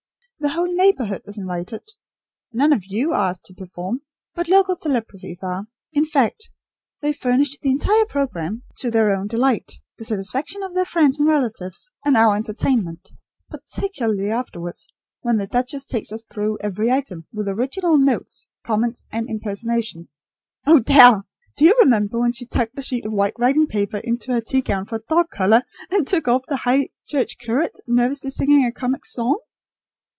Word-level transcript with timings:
The 0.41 0.49
whole 0.55 0.73
neighbourhood 0.75 1.21
is 1.25 1.37
invited. 1.37 1.83
None 2.51 2.73
of 2.73 2.83
you 2.85 3.11
are 3.13 3.29
asked 3.29 3.45
to 3.45 3.53
perform, 3.53 4.01
but 4.33 4.47
local 4.49 4.75
celebrities 4.75 5.43
are. 5.43 5.67
In 5.93 6.03
fact 6.03 6.49
they 6.99 7.13
furnish 7.13 7.59
the 7.59 7.69
entire 7.69 8.05
programme, 8.05 8.63
to 8.77 8.89
their 8.89 9.11
own 9.11 9.27
delight, 9.27 9.71
the 9.99 10.03
satisfaction 10.03 10.63
of 10.63 10.73
their 10.73 10.83
friends 10.83 11.19
and 11.19 11.29
relatives, 11.29 11.91
and 12.03 12.17
our 12.17 12.35
entertainment, 12.35 13.09
particularly 13.51 14.31
afterwards 14.31 14.87
when 15.21 15.37
the 15.37 15.45
duchess 15.45 15.85
takes 15.85 16.11
us 16.11 16.23
through 16.23 16.57
every 16.61 16.91
item, 16.91 17.27
with 17.31 17.47
original 17.47 17.99
notes, 17.99 18.47
comments, 18.65 19.03
and 19.11 19.29
impersonations. 19.29 20.17
Oh, 20.65 20.79
Dal! 20.79 21.27
Do 21.55 21.65
you 21.65 21.75
remember 21.79 22.19
when 22.19 22.31
she 22.31 22.47
tucked 22.47 22.75
a 22.75 22.81
sheet 22.81 23.05
of 23.05 23.13
white 23.13 23.37
writing 23.37 23.67
paper 23.67 23.97
into 23.97 24.31
her 24.33 24.41
tea 24.41 24.61
gown 24.61 24.85
for 24.85 24.95
a 24.95 25.03
dog 25.07 25.29
collar, 25.29 25.61
and 25.91 26.07
took 26.07 26.27
off 26.27 26.41
the 26.47 26.57
high 26.57 26.89
church 27.05 27.37
curate 27.37 27.77
nervously 27.85 28.31
singing 28.31 28.65
a 28.65 28.71
comic 28.71 29.05
song? 29.05 29.37